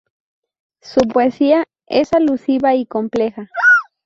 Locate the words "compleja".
2.87-3.51